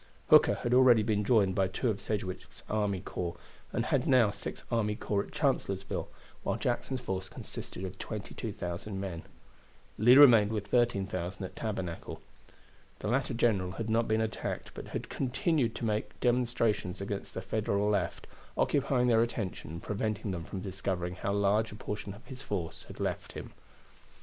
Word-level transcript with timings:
Hooker 0.31 0.55
had 0.63 0.73
already 0.73 1.03
been 1.03 1.23
joined 1.23 1.53
by 1.53 1.67
two 1.67 1.87
of 1.91 2.01
Sedgwick's 2.01 2.63
army 2.67 3.01
corps, 3.01 3.37
and 3.71 3.85
had 3.85 4.07
now 4.07 4.31
six 4.31 4.63
army 4.71 4.95
corps 4.95 5.25
at 5.25 5.31
Chancellorsville, 5.31 6.09
while 6.41 6.55
Jackson's 6.57 6.99
force 6.99 7.29
consisted 7.29 7.85
of 7.85 7.99
22,000 7.99 8.99
men. 8.99 9.21
Lee 9.99 10.15
remained 10.15 10.51
with 10.53 10.65
13,000 10.65 11.43
at 11.45 11.55
Tabernacle. 11.55 12.19
The 12.97 13.09
latter 13.09 13.35
general 13.35 13.73
had 13.73 13.91
not 13.91 14.07
been 14.07 14.21
attacked, 14.21 14.73
but 14.73 14.87
had 14.87 15.07
continued 15.07 15.75
to 15.75 15.85
make 15.85 16.19
demonstrations 16.19 16.99
against 16.99 17.35
the 17.35 17.41
Federal 17.43 17.87
left, 17.87 18.25
occupying 18.57 19.05
their 19.05 19.21
attention 19.21 19.69
and 19.69 19.83
preventing 19.83 20.31
them 20.31 20.45
from 20.45 20.61
discovering 20.61 21.13
how 21.13 21.31
large 21.31 21.71
a 21.71 21.75
portion 21.75 22.15
of 22.15 22.25
his 22.25 22.41
force 22.41 22.85
had 22.85 22.99
left 22.99 23.33
him. 23.33 23.53